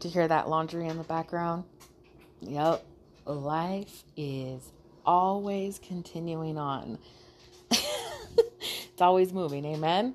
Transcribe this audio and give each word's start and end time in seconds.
to 0.00 0.08
hear 0.08 0.26
that 0.26 0.48
laundry 0.48 0.86
in 0.86 0.96
the 0.96 1.04
background? 1.04 1.64
Yep. 2.40 2.84
Life 3.26 4.04
is 4.16 4.72
always 5.04 5.78
continuing 5.78 6.58
on. 6.58 6.98
it's 7.70 9.00
always 9.00 9.32
moving. 9.32 9.64
Amen. 9.64 10.14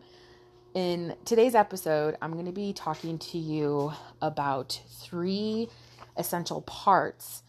In 0.74 1.16
today's 1.24 1.56
episode, 1.56 2.18
I'm 2.22 2.34
going 2.34 2.48
to 2.48 2.52
be 2.52 2.74
talking 2.74 3.18
to 3.20 3.38
you 3.38 3.94
about 4.22 4.82
three 5.02 5.70
essential 6.18 6.62
parts 6.64 7.44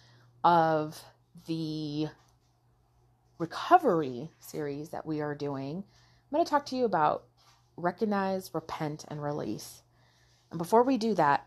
of 0.44 1.02
the 1.46 2.06
recovery 3.38 4.30
series 4.40 4.90
that 4.90 5.06
we 5.06 5.20
are 5.20 5.34
doing. 5.34 5.78
I'm 5.78 6.34
going 6.36 6.44
to 6.44 6.50
talk 6.50 6.66
to 6.66 6.76
you 6.76 6.84
about 6.84 7.24
recognize, 7.76 8.52
repent, 8.54 9.04
and 9.08 9.22
release. 9.22 9.82
And 10.50 10.58
before 10.58 10.82
we 10.82 10.96
do 10.96 11.14
that, 11.14 11.46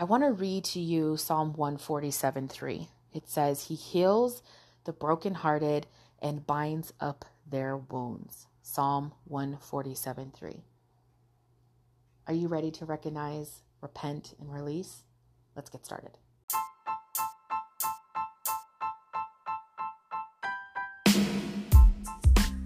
I 0.00 0.04
want 0.04 0.22
to 0.22 0.30
read 0.32 0.64
to 0.64 0.80
you 0.80 1.18
Psalm 1.18 1.52
147 1.52 2.48
3. 2.48 2.88
It 3.12 3.28
says, 3.28 3.66
He 3.66 3.74
heals 3.74 4.42
the 4.84 4.94
brokenhearted 4.94 5.86
and 6.22 6.46
binds 6.46 6.94
up 7.00 7.26
their 7.46 7.76
wounds. 7.76 8.46
Psalm 8.62 9.12
147 9.26 10.32
3. 10.34 10.62
Are 12.28 12.32
you 12.32 12.48
ready 12.48 12.70
to 12.70 12.86
recognize, 12.86 13.60
repent, 13.82 14.32
and 14.40 14.50
release? 14.50 15.02
Let's 15.54 15.68
get 15.68 15.84
started. 15.84 16.16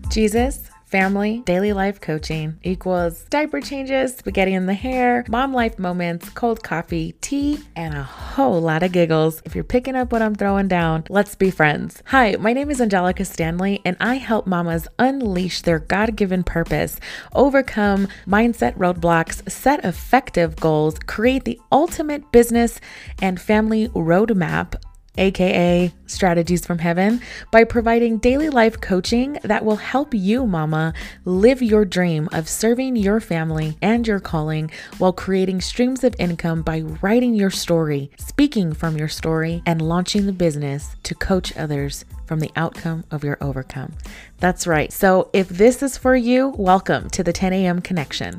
Jesus 0.08 0.70
family, 0.94 1.42
daily 1.44 1.72
life 1.72 2.00
coaching 2.00 2.56
equals 2.62 3.24
diaper 3.24 3.60
changes, 3.60 4.14
spaghetti 4.14 4.54
in 4.54 4.66
the 4.66 4.74
hair, 4.74 5.24
mom 5.26 5.52
life 5.52 5.76
moments, 5.76 6.28
cold 6.30 6.62
coffee, 6.62 7.16
tea, 7.20 7.58
and 7.74 7.94
a 7.94 8.02
whole 8.04 8.60
lot 8.60 8.80
of 8.84 8.92
giggles. 8.92 9.42
If 9.44 9.56
you're 9.56 9.64
picking 9.64 9.96
up 9.96 10.12
what 10.12 10.22
I'm 10.22 10.36
throwing 10.36 10.68
down, 10.68 11.02
let's 11.08 11.34
be 11.34 11.50
friends. 11.50 12.00
Hi, 12.06 12.36
my 12.38 12.52
name 12.52 12.70
is 12.70 12.80
Angelica 12.80 13.24
Stanley, 13.24 13.80
and 13.84 13.96
I 13.98 14.18
help 14.18 14.46
mamas 14.46 14.86
unleash 14.96 15.62
their 15.62 15.80
God 15.80 16.14
given 16.14 16.44
purpose, 16.44 17.00
overcome 17.32 18.06
mindset 18.24 18.76
roadblocks, 18.76 19.50
set 19.50 19.84
effective 19.84 20.54
goals, 20.54 21.00
create 21.00 21.44
the 21.44 21.60
ultimate 21.72 22.30
business 22.30 22.78
and 23.20 23.40
family 23.40 23.88
roadmap 23.88 24.76
aka 25.16 25.92
Strategies 26.06 26.66
from 26.66 26.78
Heaven, 26.78 27.20
by 27.50 27.64
providing 27.64 28.18
daily 28.18 28.50
life 28.50 28.80
coaching 28.80 29.38
that 29.42 29.64
will 29.64 29.76
help 29.76 30.14
you, 30.14 30.46
mama, 30.46 30.92
live 31.24 31.62
your 31.62 31.84
dream 31.84 32.28
of 32.32 32.48
serving 32.48 32.96
your 32.96 33.20
family 33.20 33.76
and 33.82 34.06
your 34.06 34.20
calling 34.20 34.70
while 34.98 35.12
creating 35.12 35.60
streams 35.60 36.04
of 36.04 36.14
income 36.18 36.62
by 36.62 36.80
writing 37.02 37.34
your 37.34 37.50
story, 37.50 38.10
speaking 38.18 38.72
from 38.72 38.96
your 38.96 39.08
story, 39.08 39.62
and 39.66 39.82
launching 39.82 40.26
the 40.26 40.32
business 40.32 40.94
to 41.02 41.14
coach 41.14 41.56
others 41.56 42.04
from 42.26 42.40
the 42.40 42.50
outcome 42.56 43.04
of 43.10 43.24
your 43.24 43.38
overcome. 43.40 43.92
That's 44.38 44.66
right. 44.66 44.92
So 44.92 45.30
if 45.32 45.48
this 45.48 45.82
is 45.82 45.96
for 45.96 46.14
you, 46.14 46.48
welcome 46.56 47.10
to 47.10 47.22
the 47.22 47.32
10 47.32 47.52
a.m. 47.52 47.80
connection. 47.80 48.38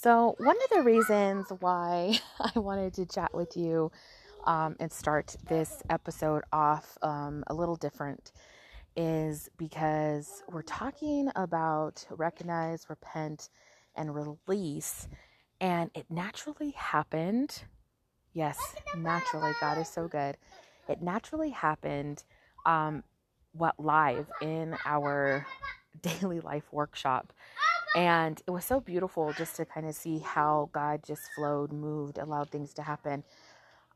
So, 0.00 0.36
one 0.38 0.54
of 0.54 0.76
the 0.76 0.82
reasons 0.84 1.48
why 1.58 2.20
I 2.54 2.56
wanted 2.60 2.94
to 2.94 3.06
chat 3.06 3.34
with 3.34 3.56
you 3.56 3.90
um, 4.44 4.76
and 4.78 4.92
start 4.92 5.34
this 5.48 5.82
episode 5.90 6.44
off 6.52 6.96
um, 7.02 7.42
a 7.48 7.54
little 7.54 7.74
different 7.74 8.30
is 8.96 9.50
because 9.58 10.44
we're 10.52 10.62
talking 10.62 11.30
about 11.34 12.06
recognize, 12.10 12.86
repent, 12.88 13.50
and 13.96 14.14
release. 14.14 15.08
And 15.60 15.90
it 15.96 16.06
naturally 16.08 16.70
happened. 16.76 17.64
Yes, 18.32 18.56
naturally. 18.96 19.50
God 19.60 19.78
is 19.78 19.88
so 19.88 20.06
good. 20.06 20.36
It 20.88 21.02
naturally 21.02 21.50
happened 21.50 22.22
um, 22.66 23.02
what 23.50 23.74
live 23.80 24.30
in 24.40 24.76
our 24.86 25.44
daily 26.02 26.38
life 26.38 26.68
workshop 26.70 27.32
and 27.96 28.40
it 28.46 28.50
was 28.50 28.64
so 28.64 28.80
beautiful 28.80 29.32
just 29.32 29.56
to 29.56 29.64
kind 29.64 29.86
of 29.86 29.94
see 29.94 30.18
how 30.18 30.70
God 30.72 31.02
just 31.06 31.22
flowed, 31.34 31.72
moved, 31.72 32.18
allowed 32.18 32.50
things 32.50 32.74
to 32.74 32.82
happen. 32.82 33.24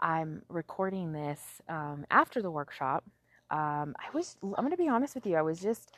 I'm 0.00 0.42
recording 0.48 1.12
this 1.12 1.41
um, 1.69 2.04
after 2.10 2.42
the 2.42 2.50
workshop. 2.50 3.04
Um, 3.50 3.94
I 3.98 4.10
was, 4.14 4.36
I'm 4.42 4.50
going 4.52 4.70
to 4.70 4.76
be 4.76 4.88
honest 4.88 5.14
with 5.14 5.26
you, 5.26 5.36
I 5.36 5.42
was 5.42 5.60
just 5.60 5.92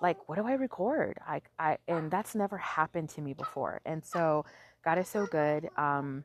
like, 0.00 0.28
what 0.28 0.36
do 0.36 0.46
I 0.46 0.52
record? 0.52 1.18
I, 1.26 1.42
I, 1.58 1.78
and 1.88 2.10
that's 2.10 2.34
never 2.34 2.58
happened 2.58 3.08
to 3.10 3.20
me 3.20 3.32
before. 3.32 3.80
And 3.84 4.04
so 4.04 4.44
God 4.84 4.98
is 4.98 5.08
so 5.08 5.26
good. 5.26 5.70
Um, 5.76 6.24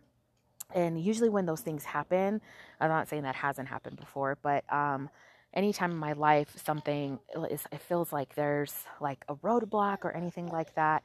and 0.75 1.01
usually 1.01 1.29
when 1.29 1.45
those 1.45 1.61
things 1.61 1.83
happen, 1.83 2.41
I'm 2.79 2.89
not 2.89 3.07
saying 3.07 3.23
that 3.23 3.35
hasn't 3.35 3.67
happened 3.67 3.97
before, 3.97 4.37
but 4.41 4.63
um, 4.71 5.09
anytime 5.53 5.91
in 5.91 5.97
my 5.97 6.13
life 6.13 6.55
something 6.63 7.19
is 7.49 7.63
it 7.71 7.81
feels 7.81 8.11
like 8.11 8.35
there's 8.35 8.73
like 8.99 9.23
a 9.29 9.35
roadblock 9.35 9.99
or 10.03 10.11
anything 10.15 10.47
like 10.47 10.73
that 10.75 11.03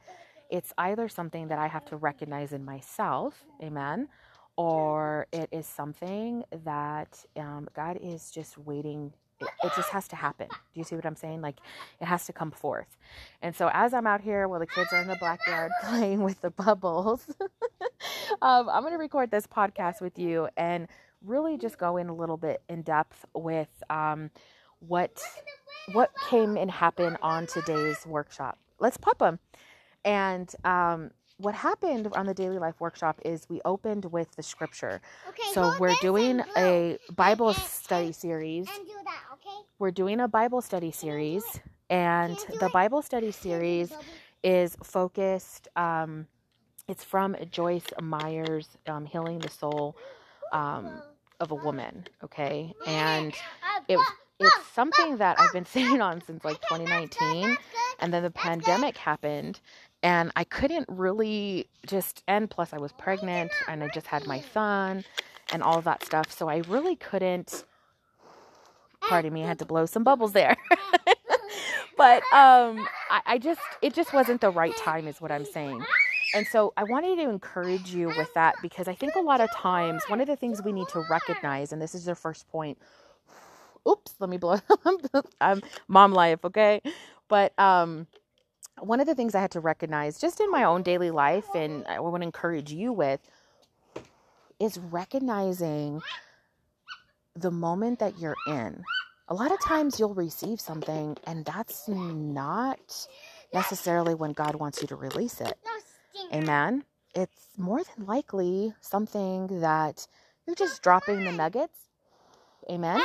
it's 0.49 0.73
either 0.77 1.07
something 1.07 1.47
that 1.47 1.59
i 1.59 1.67
have 1.67 1.85
to 1.85 1.95
recognize 1.95 2.51
in 2.53 2.63
myself 2.65 3.45
amen 3.61 4.07
or 4.55 5.27
it 5.31 5.47
is 5.51 5.65
something 5.65 6.43
that 6.63 7.23
um, 7.37 7.67
god 7.75 7.97
is 8.01 8.31
just 8.31 8.57
waiting 8.57 9.13
it, 9.41 9.47
it, 9.63 9.71
just 9.73 9.89
has 9.91 10.05
to 10.09 10.17
happen. 10.17 10.47
Do 10.49 10.55
you 10.79 10.83
see 10.83 10.95
what 10.95 11.05
i'm 11.05 11.15
saying? 11.15 11.41
Like 11.41 11.57
it 12.01 12.05
has 12.05 12.25
to 12.25 12.33
come 12.33 12.51
forth. 12.51 12.97
And 13.41 13.55
so 13.55 13.69
as 13.73 13.93
i'm 13.93 14.05
out 14.05 14.21
here 14.21 14.47
while 14.47 14.59
the 14.59 14.67
kids 14.67 14.91
are 14.91 14.99
in 14.99 15.07
the 15.07 15.15
backyard 15.15 15.71
playing 15.83 16.23
with 16.23 16.41
the 16.41 16.49
bubbles 16.49 17.25
um, 18.41 18.69
i'm 18.69 18.81
going 18.81 18.93
to 18.93 18.99
record 18.99 19.31
this 19.31 19.47
podcast 19.47 20.01
with 20.01 20.19
you 20.19 20.49
and 20.57 20.87
really 21.23 21.57
just 21.57 21.77
go 21.77 21.97
in 21.97 22.09
a 22.09 22.15
little 22.15 22.37
bit 22.37 22.61
in 22.69 22.81
depth 22.81 23.25
with 23.33 23.69
um, 23.89 24.31
what 24.79 25.21
what 25.93 26.11
came 26.29 26.55
and 26.55 26.69
happened 26.69 27.17
on 27.21 27.47
today's 27.47 28.05
workshop. 28.05 28.57
Let's 28.79 28.97
pop 28.97 29.17
them. 29.19 29.39
And 30.05 30.53
um, 30.63 31.11
what 31.37 31.55
happened 31.55 32.07
on 32.13 32.25
the 32.25 32.33
daily 32.33 32.59
life 32.59 32.75
workshop 32.79 33.19
is 33.25 33.47
we 33.49 33.61
opened 33.65 34.05
with 34.05 34.31
the 34.35 34.43
scripture. 34.43 35.01
Okay, 35.27 35.53
so 35.53 35.73
we're 35.79 35.95
doing 36.01 36.41
a 36.57 36.97
Bible 37.15 37.53
study 37.53 38.11
series. 38.11 38.67
Do 38.67 38.71
That, 39.03 39.23
okay? 39.33 39.65
We're 39.79 39.91
doing 39.91 40.19
a 40.19 40.27
Bible 40.27 40.61
study 40.61 40.91
series, 40.91 41.43
and 41.89 42.37
the 42.59 42.69
Bible 42.71 43.01
study 43.01 43.31
series 43.31 43.91
is 44.43 44.77
focused. 44.83 45.67
Um, 45.75 46.27
it's 46.87 47.03
from 47.03 47.35
Joyce 47.51 47.87
Meyer's 48.01 48.67
um, 48.87 49.05
"Healing 49.05 49.39
the 49.39 49.49
Soul." 49.49 49.95
Um, 50.51 51.01
of 51.39 51.51
a 51.51 51.55
woman, 51.55 52.05
okay? 52.23 52.73
And 52.85 53.33
it 53.87 53.99
it's 54.39 54.67
something 54.73 55.17
that 55.17 55.39
I've 55.39 55.51
been 55.51 55.65
sitting 55.75 56.01
on 56.01 56.21
since 56.21 56.43
like 56.43 56.61
2019 56.61 57.57
and 57.99 58.13
then 58.13 58.23
the 58.23 58.31
pandemic 58.31 58.97
happened 58.97 59.59
and 60.01 60.31
I 60.35 60.45
couldn't 60.45 60.85
really 60.87 61.67
just 61.85 62.23
and 62.27 62.49
plus 62.49 62.73
I 62.73 62.77
was 62.77 62.93
pregnant 62.93 63.51
and 63.67 63.83
I 63.83 63.89
just 63.89 64.07
had 64.07 64.25
my 64.27 64.39
son 64.39 65.03
and 65.51 65.63
all 65.63 65.81
that 65.81 66.03
stuff. 66.05 66.31
So 66.31 66.47
I 66.47 66.57
really 66.67 66.95
couldn't 66.95 67.65
pardon 69.01 69.33
me, 69.33 69.43
I 69.43 69.47
had 69.47 69.59
to 69.59 69.65
blow 69.65 69.85
some 69.85 70.03
bubbles 70.03 70.33
there. 70.33 70.55
but 71.97 72.23
um 72.33 72.87
I, 73.09 73.21
I 73.25 73.37
just 73.37 73.61
it 73.81 73.93
just 73.93 74.13
wasn't 74.13 74.41
the 74.41 74.51
right 74.51 74.75
time 74.77 75.07
is 75.07 75.19
what 75.19 75.31
I'm 75.31 75.45
saying. 75.45 75.83
And 76.33 76.47
so 76.47 76.73
I 76.77 76.83
wanted 76.83 77.15
to 77.17 77.29
encourage 77.29 77.93
you 77.93 78.07
with 78.09 78.33
that 78.35 78.55
because 78.61 78.87
I 78.87 78.93
think 78.93 79.15
a 79.15 79.21
lot 79.21 79.41
of 79.41 79.51
times 79.51 80.03
one 80.07 80.21
of 80.21 80.27
the 80.27 80.35
things 80.35 80.61
we 80.63 80.71
need 80.71 80.87
to 80.89 81.03
recognize, 81.09 81.71
and 81.71 81.81
this 81.81 81.95
is 81.95 82.05
the 82.05 82.15
first 82.15 82.47
point. 82.49 82.77
Oops, 83.89 84.13
let 84.19 84.29
me 84.29 84.37
blow. 84.37 84.57
I'm 85.41 85.61
mom 85.87 86.13
life, 86.13 86.45
okay? 86.45 86.81
But 87.27 87.57
um, 87.59 88.07
one 88.79 88.99
of 88.99 89.07
the 89.07 89.15
things 89.15 89.35
I 89.35 89.41
had 89.41 89.51
to 89.51 89.59
recognize 89.59 90.19
just 90.19 90.39
in 90.39 90.51
my 90.51 90.63
own 90.63 90.83
daily 90.83 91.11
life, 91.11 91.45
and 91.55 91.85
I 91.87 91.99
want 91.99 92.21
to 92.21 92.25
encourage 92.25 92.71
you 92.71 92.93
with, 92.93 93.19
is 94.59 94.77
recognizing 94.77 96.01
the 97.35 97.51
moment 97.51 97.99
that 97.99 98.19
you're 98.19 98.35
in. 98.47 98.83
A 99.29 99.33
lot 99.33 99.51
of 99.51 99.61
times 99.61 99.99
you'll 99.99 100.15
receive 100.15 100.59
something, 100.59 101.17
and 101.25 101.45
that's 101.45 101.87
not 101.87 103.07
necessarily 103.53 104.15
when 104.15 104.33
God 104.33 104.55
wants 104.55 104.81
you 104.81 104.87
to 104.89 104.95
release 104.95 105.41
it. 105.41 105.57
Amen. 106.33 106.85
It's 107.15 107.47
more 107.57 107.81
than 107.83 108.05
likely 108.07 108.73
something 108.81 109.61
that 109.61 110.07
you're 110.47 110.55
just 110.55 110.81
dropping 110.83 111.25
the 111.25 111.31
nuggets. 111.31 111.79
Amen. 112.71 113.01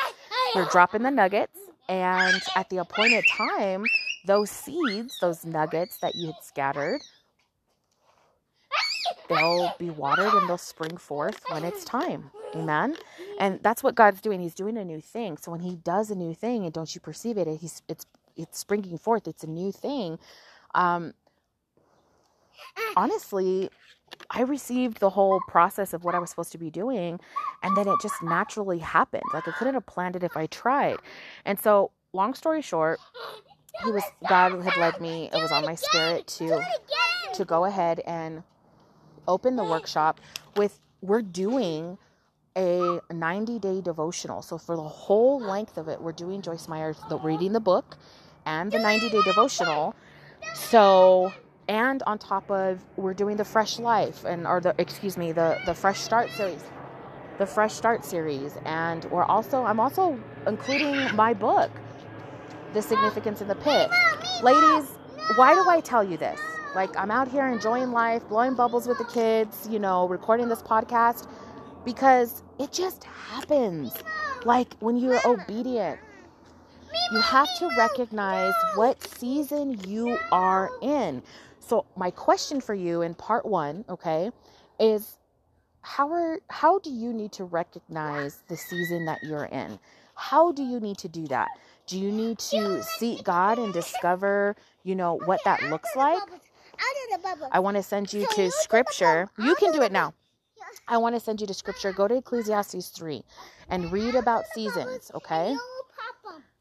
You're 0.54 0.66
dropping 0.66 1.02
the 1.02 1.10
nuggets, 1.10 1.58
and 1.88 2.42
at 2.56 2.70
the 2.70 2.78
appointed 2.78 3.24
time, 3.26 3.84
those 4.26 4.50
seeds, 4.50 5.18
those 5.20 5.44
nuggets 5.44 5.98
that 5.98 6.14
you 6.16 6.28
had 6.28 6.42
scattered, 6.42 7.02
they'll 9.28 9.74
be 9.78 9.90
watered 9.90 10.32
and 10.34 10.48
they'll 10.48 10.58
spring 10.58 10.96
forth 10.98 11.42
when 11.48 11.64
it's 11.64 11.84
time. 11.84 12.30
Amen. 12.54 12.96
And 13.38 13.60
that's 13.62 13.82
what 13.82 13.94
God's 13.96 14.20
doing. 14.20 14.40
He's 14.40 14.54
doing 14.54 14.78
a 14.78 14.84
new 14.84 15.00
thing. 15.00 15.38
So 15.38 15.52
when 15.52 15.60
He 15.60 15.76
does 15.76 16.10
a 16.10 16.14
new 16.16 16.34
thing, 16.34 16.64
and 16.64 16.72
don't 16.74 16.94
you 16.94 17.00
perceive 17.00 17.38
it? 17.38 17.48
He's 17.60 17.82
it's 17.88 18.06
it's 18.36 18.58
springing 18.58 18.98
forth. 18.98 19.28
It's 19.28 19.44
a 19.44 19.48
new 19.50 19.72
thing. 19.72 20.18
Um, 20.74 21.14
honestly, 22.96 23.70
I 24.30 24.42
received 24.42 25.00
the 25.00 25.10
whole 25.10 25.40
process 25.48 25.92
of 25.92 26.04
what 26.04 26.14
I 26.14 26.18
was 26.18 26.30
supposed 26.30 26.52
to 26.52 26.58
be 26.58 26.70
doing, 26.70 27.20
and 27.62 27.76
then 27.76 27.88
it 27.88 28.00
just 28.00 28.22
naturally 28.22 28.78
happened. 28.78 29.24
Like 29.32 29.48
I 29.48 29.52
couldn't 29.52 29.74
have 29.74 29.86
planned 29.86 30.16
it 30.16 30.22
if 30.22 30.36
I 30.36 30.46
tried. 30.46 30.96
And 31.44 31.58
so, 31.58 31.90
long 32.12 32.34
story 32.34 32.62
short, 32.62 33.00
he 33.84 33.90
was 33.90 34.04
God 34.28 34.62
had 34.62 34.76
led 34.76 35.00
me. 35.00 35.30
It 35.32 35.36
was 35.36 35.50
on 35.50 35.64
my 35.64 35.74
spirit 35.74 36.26
to 36.38 36.64
to 37.34 37.44
go 37.44 37.64
ahead 37.64 38.00
and 38.06 38.42
open 39.26 39.56
the 39.56 39.64
workshop 39.64 40.20
with 40.56 40.80
we're 41.00 41.22
doing 41.22 41.98
a 42.56 43.00
90 43.12 43.58
day 43.58 43.80
devotional. 43.80 44.42
So 44.42 44.58
for 44.58 44.76
the 44.76 44.82
whole 44.82 45.40
length 45.40 45.76
of 45.76 45.88
it, 45.88 46.00
we're 46.00 46.12
doing 46.12 46.40
Joyce 46.42 46.68
Meyer 46.68 46.94
the 47.08 47.18
reading 47.18 47.52
the 47.52 47.60
book 47.60 47.96
and 48.46 48.70
the 48.70 48.78
90 48.78 49.10
day 49.10 49.22
devotional. 49.22 49.94
So 50.54 51.32
and 51.68 52.02
on 52.06 52.18
top 52.18 52.50
of 52.50 52.84
we're 52.96 53.14
doing 53.14 53.36
the 53.36 53.44
fresh 53.44 53.78
life 53.78 54.24
and 54.24 54.46
or 54.46 54.60
the 54.60 54.74
excuse 54.78 55.16
me 55.16 55.32
the 55.32 55.58
the 55.66 55.74
fresh 55.74 56.00
start 56.00 56.30
series 56.30 56.62
the 57.38 57.46
fresh 57.46 57.72
start 57.72 58.04
series. 58.04 58.56
And 58.64 59.04
we're 59.06 59.24
also 59.24 59.64
i'm 59.64 59.80
also 59.80 60.18
including 60.46 61.14
my 61.16 61.34
book 61.34 61.70
the 62.72 62.82
significance 62.82 63.40
in 63.40 63.48
the 63.48 63.54
pit. 63.56 63.90
Ladies 64.42 64.90
why 65.36 65.54
do 65.54 65.68
i 65.68 65.80
tell 65.80 66.04
you 66.04 66.16
this? 66.16 66.40
Like 66.74 66.96
i'm 66.96 67.10
out 67.10 67.28
here 67.28 67.46
enjoying 67.46 67.92
life 67.92 68.28
blowing 68.28 68.54
bubbles 68.54 68.86
with 68.86 68.98
the 68.98 69.04
kids 69.04 69.68
you 69.70 69.78
know 69.78 70.06
recording 70.08 70.48
this 70.48 70.62
podcast 70.62 71.28
because 71.84 72.42
it 72.58 72.72
just 72.72 73.04
happens. 73.04 73.94
Like 74.44 74.74
when 74.80 74.96
you're 74.96 75.20
obedient 75.26 75.98
you 77.12 77.20
have 77.20 77.48
to 77.58 77.68
recognize 77.76 78.54
what 78.76 79.02
season 79.18 79.78
you 79.88 80.16
are 80.32 80.70
in 80.80 81.22
so 81.66 81.86
my 81.96 82.10
question 82.10 82.60
for 82.60 82.74
you 82.74 83.02
in 83.02 83.14
part 83.14 83.46
1, 83.46 83.84
okay, 83.88 84.30
is 84.78 85.18
how 85.82 86.10
are 86.12 86.40
how 86.48 86.78
do 86.78 86.90
you 86.90 87.12
need 87.12 87.32
to 87.32 87.44
recognize 87.44 88.42
the 88.48 88.56
season 88.56 89.04
that 89.06 89.22
you're 89.22 89.44
in? 89.44 89.78
How 90.14 90.52
do 90.52 90.62
you 90.62 90.80
need 90.80 90.98
to 90.98 91.08
do 91.08 91.26
that? 91.28 91.48
Do 91.86 91.98
you 91.98 92.10
need 92.10 92.38
to 92.38 92.82
seek 92.82 93.24
God 93.24 93.58
and 93.58 93.72
discover, 93.72 94.56
you 94.84 94.94
know, 94.94 95.20
what 95.26 95.40
that 95.44 95.62
looks 95.64 95.90
like? 95.94 96.22
I 97.52 97.58
want 97.60 97.76
to 97.76 97.82
send 97.82 98.12
you 98.12 98.26
to 98.34 98.50
scripture. 98.50 99.28
You 99.38 99.54
can 99.56 99.72
do 99.72 99.82
it 99.82 99.92
now. 99.92 100.14
I 100.88 100.96
want 100.98 101.14
to 101.14 101.20
send 101.20 101.40
you 101.40 101.46
to 101.46 101.54
scripture. 101.54 101.92
Go 101.92 102.08
to 102.08 102.16
Ecclesiastes 102.16 102.88
3 102.88 103.22
and 103.68 103.92
read 103.92 104.14
about 104.14 104.44
seasons, 104.54 105.10
okay? 105.14 105.54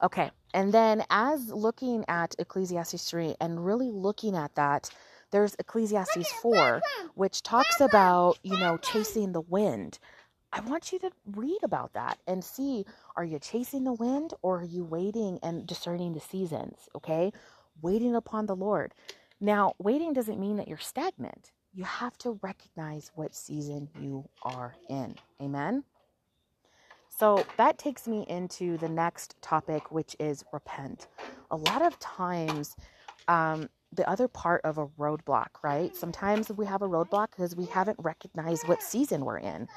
Okay. 0.03 0.31
And 0.53 0.73
then 0.73 1.03
as 1.09 1.50
looking 1.50 2.05
at 2.07 2.35
Ecclesiastes 2.38 3.09
3 3.09 3.35
and 3.39 3.65
really 3.65 3.89
looking 3.91 4.35
at 4.35 4.53
that, 4.55 4.89
there's 5.31 5.55
Ecclesiastes 5.57 6.31
4, 6.41 6.81
which 7.15 7.41
talks 7.41 7.81
about, 7.81 8.38
you 8.44 8.57
know, 8.57 8.77
chasing 8.77 9.31
the 9.31 9.41
wind. 9.41 9.97
I 10.51 10.59
want 10.59 10.91
you 10.91 11.00
to 11.00 11.11
read 11.25 11.57
about 11.63 11.94
that 11.94 12.19
and 12.27 12.44
see 12.44 12.85
are 13.15 13.23
you 13.23 13.39
chasing 13.39 13.85
the 13.85 13.94
wind 13.94 14.35
or 14.44 14.59
are 14.59 14.63
you 14.63 14.83
waiting 14.83 15.39
and 15.41 15.65
discerning 15.65 16.13
the 16.13 16.19
seasons, 16.19 16.77
okay? 16.94 17.31
Waiting 17.81 18.13
upon 18.15 18.45
the 18.45 18.55
Lord. 18.55 18.94
Now, 19.41 19.73
waiting 19.79 20.13
doesn't 20.13 20.39
mean 20.39 20.57
that 20.57 20.67
you're 20.67 20.77
stagnant. 20.77 21.51
You 21.73 21.85
have 21.85 22.15
to 22.19 22.39
recognize 22.44 23.11
what 23.15 23.33
season 23.33 23.89
you 24.00 24.29
are 24.44 24.75
in. 24.89 25.15
Amen. 25.41 25.83
So 27.24 27.46
that 27.56 27.78
takes 27.78 28.06
me 28.06 28.25
into 28.28 28.78
the 28.78 28.90
next 28.90 29.42
topic, 29.42 29.94
which 29.94 30.14
is 30.20 30.44
repent. 30.52 31.08
A 31.52 31.56
lot 31.56 31.81
of 31.81 31.98
times, 31.98 32.75
um, 33.30 33.70
the 33.94 34.06
other 34.10 34.28
part 34.28 34.60
of 34.66 34.78
a 34.78 34.88
roadblock, 35.00 35.48
right? 35.64 35.96
Sometimes 35.96 36.50
we 36.50 36.66
have 36.66 36.81
a 36.81 36.86
roadblock 36.90 37.30
because 37.30 37.56
we 37.56 37.66
haven't 37.68 37.98
recognized 38.02 38.68
what 38.68 38.84
season 38.84 39.24
we're 39.24 39.38
in. 39.38 39.70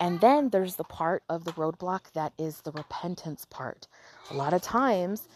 And 0.00 0.20
then 0.20 0.48
there's 0.48 0.74
the 0.74 0.82
part 0.82 1.22
of 1.28 1.44
the 1.44 1.52
roadblock 1.52 2.10
that 2.14 2.32
is 2.40 2.62
the 2.62 2.72
repentance 2.72 3.44
part. 3.44 3.86
A 4.32 4.34
lot 4.34 4.52
of 4.52 4.60
times 4.60 5.28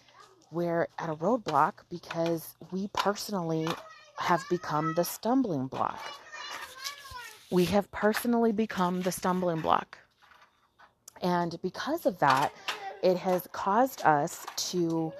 we're 0.50 0.88
at 0.98 1.08
a 1.08 1.14
roadblock 1.14 1.74
because 1.88 2.56
we 2.72 2.88
personally 2.94 3.68
have 4.18 4.44
become 4.50 4.94
the 4.94 5.04
stumbling 5.04 5.68
block. 5.68 6.00
We 7.52 7.66
have 7.66 7.88
personally 7.92 8.50
become 8.50 9.02
the 9.02 9.12
stumbling 9.12 9.60
block. 9.60 9.98
And 11.22 11.60
because 11.62 12.06
of 12.06 12.18
that, 12.20 12.52
it 13.02 13.16
has 13.18 13.48
caused 13.52 14.02
us 14.04 14.46
to 14.70 15.12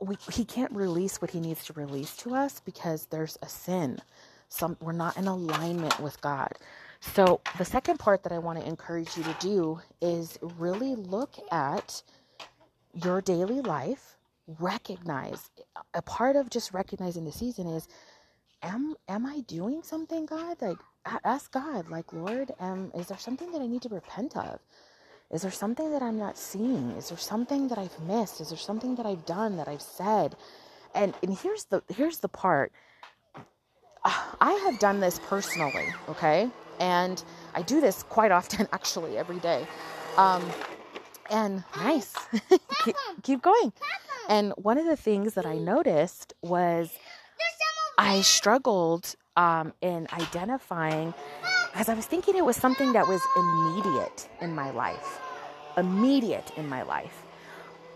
we, 0.00 0.16
he 0.32 0.44
can't 0.44 0.72
release 0.72 1.20
what 1.20 1.30
he 1.30 1.40
needs 1.40 1.64
to 1.66 1.72
release 1.74 2.16
to 2.18 2.34
us 2.34 2.60
because 2.60 3.06
there's 3.06 3.38
a 3.42 3.48
sin. 3.48 4.00
Some 4.48 4.76
we're 4.80 4.92
not 4.92 5.16
in 5.16 5.26
alignment 5.26 6.00
with 6.00 6.20
God. 6.20 6.52
So 7.00 7.40
the 7.58 7.64
second 7.64 7.98
part 7.98 8.22
that 8.24 8.32
I 8.32 8.38
want 8.38 8.60
to 8.60 8.66
encourage 8.66 9.16
you 9.16 9.24
to 9.24 9.36
do 9.40 9.80
is 10.00 10.38
really 10.58 10.96
look 10.96 11.34
at 11.52 12.02
your 12.94 13.20
daily 13.20 13.60
life, 13.60 14.16
recognize 14.60 15.50
a 15.94 16.02
part 16.02 16.36
of 16.36 16.50
just 16.50 16.74
recognizing 16.74 17.24
the 17.24 17.32
season 17.32 17.66
is 17.68 17.88
am 18.62 18.96
am 19.08 19.26
I 19.26 19.40
doing 19.42 19.82
something 19.82 20.26
God? 20.26 20.58
Like 20.60 20.78
ask 21.24 21.52
God 21.52 21.88
like 21.90 22.12
Lord, 22.12 22.52
um 22.60 22.92
is 22.94 23.08
there 23.08 23.18
something 23.18 23.52
that 23.52 23.60
I 23.60 23.66
need 23.66 23.82
to 23.82 23.88
repent 23.88 24.36
of? 24.36 24.60
Is 25.30 25.42
there 25.42 25.50
something 25.50 25.90
that 25.92 26.02
I'm 26.02 26.18
not 26.18 26.36
seeing? 26.36 26.90
Is 26.92 27.08
there 27.10 27.18
something 27.18 27.68
that 27.68 27.78
I've 27.78 27.98
missed? 28.00 28.40
Is 28.40 28.48
there 28.48 28.58
something 28.58 28.96
that 28.96 29.06
I've 29.06 29.24
done 29.26 29.56
that 29.58 29.68
I've 29.68 29.82
said? 29.82 30.36
And 30.94 31.14
and 31.22 31.36
here's 31.38 31.64
the 31.64 31.82
here's 31.88 32.18
the 32.18 32.28
part. 32.28 32.72
I 34.04 34.52
have 34.66 34.78
done 34.78 35.00
this 35.00 35.20
personally, 35.28 35.86
okay? 36.08 36.50
And 36.80 37.22
I 37.54 37.62
do 37.62 37.80
this 37.80 38.02
quite 38.02 38.30
often 38.32 38.68
actually 38.72 39.18
every 39.18 39.38
day. 39.38 39.66
Um 40.16 40.44
and 41.30 41.64
nice. 41.76 42.14
keep, 42.84 42.96
keep 43.22 43.42
going. 43.42 43.72
And 44.28 44.52
one 44.56 44.78
of 44.78 44.86
the 44.86 44.96
things 44.96 45.34
that 45.34 45.46
I 45.46 45.56
noticed 45.58 46.34
was 46.42 46.90
I 47.98 48.22
struggled 48.22 49.14
um, 49.36 49.72
in 49.80 50.08
identifying 50.12 51.14
because 51.72 51.88
I 51.88 51.94
was 51.94 52.06
thinking 52.06 52.36
it 52.36 52.44
was 52.44 52.56
something 52.56 52.92
that 52.94 53.06
was 53.06 53.22
immediate 53.36 54.28
in 54.40 54.54
my 54.54 54.70
life, 54.70 55.20
immediate 55.76 56.50
in 56.56 56.68
my 56.68 56.82
life. 56.82 57.22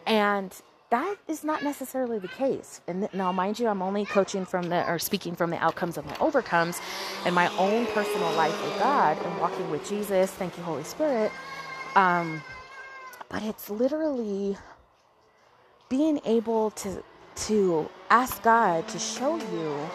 And 0.07 0.55
that 0.91 1.17
is 1.29 1.45
not 1.45 1.65
necessarily 1.65 2.19
the 2.19 2.29
case. 2.29 2.81
And 2.87 3.09
now, 3.13 3.33
mind 3.33 3.59
you, 3.59 3.69
I'm 3.69 3.83
only 3.83 4.05
coaching 4.05 4.45
from 4.45 4.69
the 4.69 4.89
or 4.89 4.99
speaking 4.99 5.35
from 5.35 5.51
the 5.51 5.59
outcomes 5.59 5.99
of 5.99 6.07
my 6.07 6.17
overcomes 6.21 6.81
and 7.27 7.35
my 7.35 7.49
own 7.59 7.87
personal 7.87 8.33
life 8.35 8.61
with 8.63 8.79
God 8.79 9.19
and 9.25 9.41
walking 9.41 9.71
with 9.71 9.89
Jesus. 9.89 10.31
Thank 10.31 10.57
you, 10.57 10.63
Holy 10.63 10.85
Spirit. 10.85 11.33
Um, 11.97 12.43
but 13.29 13.43
it's 13.43 13.71
literally 13.71 14.57
being 15.89 16.21
able 16.25 16.71
to 16.73 17.03
to 17.37 17.89
ask 18.11 18.43
God 18.43 18.87
to 18.89 18.99
show 18.99 19.37
you 19.37 19.91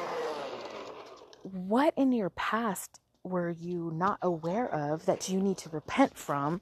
what 1.54 1.94
in 1.98 2.12
your 2.12 2.30
past 2.32 3.00
were 3.24 3.50
you 3.50 3.92
not 3.96 4.18
aware 4.22 4.74
of 4.74 5.06
that 5.06 5.30
you 5.30 5.42
need 5.42 5.58
to 5.58 5.70
repent 5.70 6.18
from 6.18 6.62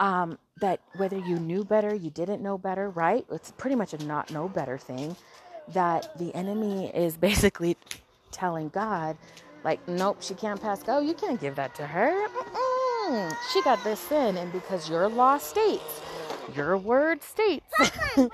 um, 0.00 0.38
that 0.60 0.80
whether 0.96 1.18
you 1.18 1.38
knew 1.38 1.64
better 1.64 1.94
you 1.94 2.10
didn't 2.10 2.42
know 2.42 2.58
better 2.58 2.90
right? 2.90 3.24
It's 3.30 3.52
pretty 3.52 3.76
much 3.76 3.94
a 3.94 4.04
not 4.04 4.30
know 4.30 4.48
better 4.48 4.78
thing 4.78 5.16
that 5.68 6.16
the 6.18 6.34
enemy 6.34 6.90
is 6.94 7.16
basically 7.28 7.76
telling 8.30 8.68
god 8.68 9.16
like 9.64 9.86
nope 9.88 10.18
she 10.22 10.34
can't 10.34 10.60
pass 10.60 10.82
go. 10.82 11.00
You 11.00 11.14
can't 11.14 11.40
give 11.40 11.56
that 11.56 11.74
to 11.76 11.86
her. 11.86 12.28
Mm-mm. 12.28 13.36
she 13.52 13.62
got 13.62 13.82
this 13.84 14.00
sin 14.00 14.36
and 14.36 14.52
because 14.52 14.88
your 14.88 15.08
law 15.08 15.38
states 15.38 16.00
your 16.54 16.76
word 16.76 17.22
states 17.22 17.66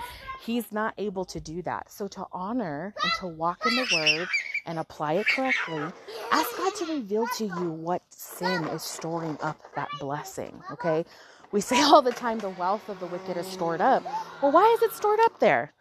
he's 0.44 0.70
not 0.70 0.94
able 0.98 1.24
to 1.24 1.40
do 1.40 1.62
that. 1.62 1.90
So 1.90 2.06
to 2.08 2.26
honor 2.32 2.94
and 3.02 3.12
to 3.20 3.26
walk 3.26 3.66
in 3.66 3.74
the 3.76 3.86
word 3.94 4.28
and 4.66 4.78
apply 4.78 5.14
it 5.14 5.26
correctly, 5.26 5.82
ask 6.30 6.56
God 6.56 6.74
to 6.76 6.86
reveal 6.86 7.26
to 7.36 7.44
you 7.44 7.70
what 7.70 8.02
sin 8.10 8.64
is 8.68 8.82
storing 8.82 9.38
up 9.40 9.58
that 9.74 9.88
blessing, 10.00 10.62
okay? 10.72 11.04
We 11.52 11.60
say 11.60 11.80
all 11.82 12.02
the 12.02 12.12
time 12.12 12.38
the 12.38 12.50
wealth 12.50 12.88
of 12.88 13.00
the 13.00 13.06
wicked 13.06 13.36
is 13.36 13.46
stored 13.46 13.80
up. 13.80 14.02
Well, 14.42 14.52
why 14.52 14.74
is 14.76 14.82
it 14.82 14.92
stored 14.92 15.20
up 15.24 15.40
there? 15.40 15.72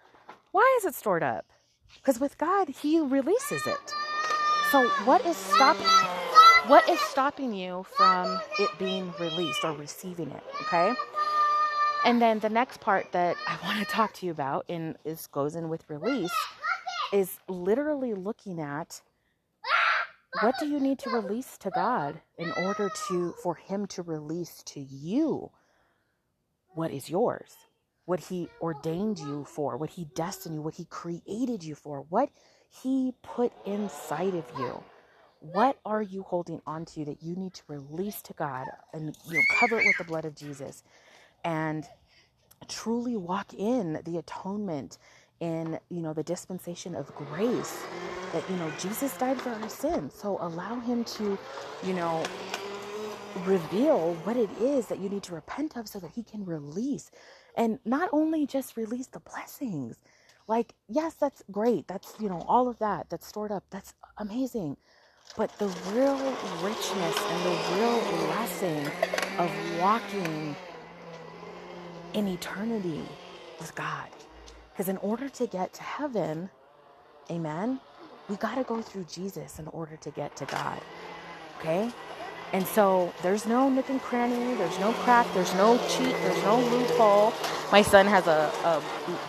Why 0.51 0.77
is 0.79 0.85
it 0.85 0.95
stored 0.95 1.23
up? 1.23 1.45
Because 1.95 2.19
with 2.19 2.37
God, 2.37 2.69
He 2.69 2.99
releases 2.99 3.65
it. 3.65 3.93
So 4.71 4.87
what 5.05 5.25
is 5.25 5.37
stopping 5.37 5.87
what 6.67 6.87
is 6.87 6.99
stopping 7.01 7.53
you 7.53 7.85
from 7.97 8.39
it 8.57 8.69
being 8.79 9.13
released 9.19 9.65
or 9.65 9.73
receiving 9.73 10.31
it? 10.31 10.43
Okay. 10.61 10.93
And 12.05 12.21
then 12.21 12.39
the 12.39 12.49
next 12.49 12.79
part 12.79 13.11
that 13.11 13.35
I 13.45 13.57
want 13.65 13.79
to 13.79 13.85
talk 13.85 14.13
to 14.15 14.25
you 14.25 14.31
about, 14.31 14.65
and 14.69 14.97
this 15.03 15.27
goes 15.27 15.55
in 15.55 15.67
with 15.67 15.83
release, 15.89 16.33
is 17.13 17.39
literally 17.49 18.15
looking 18.15 18.61
at 18.61 19.01
what 20.41 20.55
do 20.59 20.67
you 20.67 20.79
need 20.79 20.99
to 20.99 21.11
release 21.11 21.57
to 21.59 21.71
God 21.71 22.21
in 22.37 22.51
order 22.53 22.89
to 23.09 23.33
for 23.43 23.55
him 23.55 23.87
to 23.87 24.03
release 24.03 24.63
to 24.67 24.81
you 24.81 25.51
what 26.75 26.91
is 26.91 27.09
yours 27.09 27.55
what 28.05 28.21
he 28.21 28.49
ordained 28.61 29.19
you 29.19 29.45
for 29.45 29.77
what 29.77 29.91
he 29.91 30.05
destined 30.15 30.55
you 30.55 30.61
what 30.63 30.75
he 30.75 30.85
created 30.85 31.63
you 31.63 31.75
for 31.75 32.01
what 32.09 32.29
He 32.83 33.13
put 33.23 33.53
inside 33.65 34.35
of 34.35 34.45
you. 34.59 34.83
What 35.39 35.79
are 35.85 36.01
you 36.03 36.23
holding 36.23 36.61
on 36.67 36.85
to 36.87 37.05
that 37.05 37.23
you 37.23 37.35
need 37.35 37.53
to 37.55 37.63
release 37.69 38.21
to 38.23 38.33
God 38.33 38.67
and 38.93 39.17
you 39.27 39.35
know 39.35 39.43
cover 39.59 39.79
it 39.79 39.85
with 39.85 39.97
the 39.99 40.05
blood 40.05 40.25
of 40.25 40.35
Jesus 40.35 40.83
and 41.45 41.85
truly 42.69 43.17
walk 43.17 43.53
in 43.53 44.01
the 44.05 44.17
atonement 44.17 44.97
in 45.43 45.79
you 45.89 46.01
know 46.01 46.13
the 46.13 46.23
dispensation 46.23 46.95
of 46.95 47.13
grace 47.15 47.83
that 48.33 48.49
you 48.49 48.55
know 48.57 48.71
Jesus 48.79 49.15
died 49.17 49.41
for 49.41 49.49
our 49.51 49.69
sins. 49.69 50.13
So 50.15 50.37
allow 50.41 50.79
him 50.79 51.03
to, 51.17 51.37
you 51.83 51.93
know, 51.93 52.23
reveal 53.45 54.13
what 54.23 54.37
it 54.37 54.49
is 54.61 54.87
that 54.87 54.99
you 54.99 55.09
need 55.09 55.23
to 55.23 55.35
repent 55.35 55.75
of 55.77 55.87
so 55.89 55.99
that 55.99 56.11
he 56.15 56.23
can 56.23 56.45
release 56.45 57.11
and 57.57 57.79
not 57.85 58.09
only 58.13 58.47
just 58.47 58.77
release 58.77 59.07
the 59.07 59.19
blessings. 59.19 59.97
Like, 60.47 60.75
yes, 60.89 61.15
that's 61.15 61.43
great. 61.51 61.87
That's, 61.87 62.15
you 62.19 62.29
know, 62.29 62.45
all 62.47 62.69
of 62.69 62.79
that 62.79 63.09
that's 63.09 63.27
stored 63.27 63.51
up. 63.51 63.65
That's 63.71 63.93
amazing. 64.17 64.77
But 65.37 65.57
the 65.59 65.67
real 65.93 66.17
richness 66.61 67.17
and 67.29 67.45
the 67.45 67.57
real 67.75 68.01
blessing 68.27 68.87
of 69.39 69.51
walking 69.79 70.55
in 72.13 72.27
eternity 72.27 73.01
with 73.59 73.73
God. 73.75 74.07
Because 74.73 74.89
in 74.89 74.97
order 74.97 75.29
to 75.29 75.45
get 75.45 75.73
to 75.75 75.83
heaven, 75.83 76.49
amen, 77.29 77.79
we 78.27 78.35
got 78.37 78.55
to 78.55 78.63
go 78.63 78.81
through 78.81 79.05
Jesus 79.05 79.59
in 79.59 79.67
order 79.67 79.97
to 79.97 80.09
get 80.11 80.35
to 80.37 80.45
God. 80.45 80.81
Okay? 81.59 81.91
And 82.53 82.65
so 82.67 83.13
there's 83.23 83.45
no 83.45 83.69
nook 83.69 83.89
and 83.89 84.01
cranny, 84.01 84.55
there's 84.55 84.79
no 84.79 84.93
crack, 84.93 85.27
there's 85.33 85.53
no 85.55 85.77
cheat, 85.89 86.13
there's 86.21 86.43
no 86.43 86.59
loophole. 86.59 87.33
My 87.71 87.81
son 87.81 88.05
has 88.07 88.27
a, 88.27 88.51
a 88.63 88.81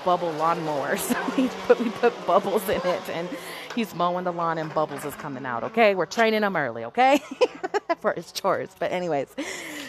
bubble 0.04 0.30
lawnmower, 0.32 0.96
so 0.98 1.16
we 1.36 1.48
put, 1.66 1.80
we 1.80 1.90
put 1.90 2.26
bubbles 2.26 2.66
in 2.68 2.80
it 2.82 3.08
and 3.10 3.28
he's 3.74 3.94
mowing 3.94 4.24
the 4.24 4.32
lawn 4.32 4.58
and 4.58 4.72
bubbles 4.72 5.04
is 5.04 5.14
coming 5.14 5.46
out, 5.46 5.64
okay? 5.64 5.94
We're 5.94 6.06
training 6.06 6.42
him 6.42 6.56
early, 6.56 6.84
okay? 6.84 7.20
For 8.00 8.12
his 8.12 8.32
chores. 8.32 8.70
But, 8.78 8.92
anyways, 8.92 9.28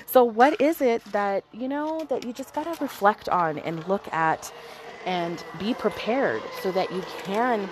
so 0.06 0.24
what 0.24 0.60
is 0.62 0.82
it 0.82 1.04
that, 1.12 1.44
you 1.52 1.68
know, 1.68 2.06
that 2.10 2.26
you 2.26 2.34
just 2.34 2.54
got 2.54 2.74
to 2.74 2.84
reflect 2.84 3.30
on 3.30 3.60
and 3.60 3.86
look 3.88 4.12
at 4.14 4.52
and 5.06 5.44
be 5.60 5.74
prepared 5.74 6.42
so 6.62 6.72
that 6.72 6.92
you 6.92 7.02
can 7.24 7.70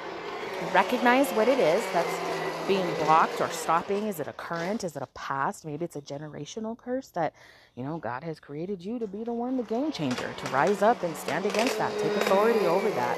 recognize 0.74 1.32
what 1.32 1.48
it 1.48 1.60
is 1.60 1.84
that's 1.92 2.68
being 2.68 2.86
blocked 3.06 3.42
or 3.42 3.50
stopping? 3.50 4.08
Is 4.08 4.20
it 4.20 4.28
a 4.28 4.34
current? 4.34 4.84
Is 4.84 4.96
it 4.96 5.02
a 5.02 5.08
past? 5.08 5.66
Maybe 5.66 5.86
it's 5.86 5.96
a 5.96 6.02
generational 6.02 6.78
curse 6.78 7.10
that, 7.10 7.34
you 7.76 7.84
know, 7.84 7.98
God 7.98 8.24
has 8.24 8.40
created 8.40 8.82
you 8.82 9.00
to 9.00 9.08
be 9.08 9.24
the 9.24 9.34
one, 9.34 9.58
the 9.58 9.64
game 9.64 9.92
changer, 9.92 10.34
to 10.38 10.52
rise 10.52 10.82
up 10.82 11.04
and 11.04 11.16
stand 11.16 11.46
against 11.46 11.78
that, 11.78 11.92
take 12.00 12.16
authority 12.18 12.66
over 12.66 12.90
that. 12.92 13.18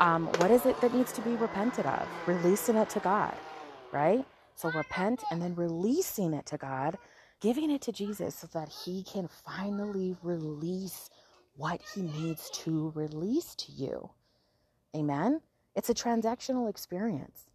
Um, 0.00 0.26
what 0.38 0.50
is 0.50 0.66
it 0.66 0.80
that 0.80 0.94
needs 0.94 1.12
to 1.12 1.20
be 1.20 1.30
repented 1.36 1.86
of? 1.86 2.08
Releasing 2.26 2.76
it 2.76 2.90
to 2.90 3.00
God, 3.00 3.34
right? 3.92 4.24
So 4.56 4.70
repent 4.70 5.22
and 5.30 5.40
then 5.40 5.54
releasing 5.54 6.34
it 6.34 6.46
to 6.46 6.56
God, 6.56 6.98
giving 7.40 7.70
it 7.70 7.82
to 7.82 7.92
Jesus 7.92 8.34
so 8.34 8.48
that 8.52 8.68
He 8.84 9.04
can 9.04 9.28
finally 9.28 10.16
release 10.22 11.10
what 11.56 11.80
He 11.94 12.02
needs 12.02 12.50
to 12.50 12.92
release 12.94 13.54
to 13.56 13.72
you. 13.72 14.10
Amen? 14.96 15.40
It's 15.74 15.90
a 15.90 15.94
transactional 15.94 16.68
experience. 16.68 17.46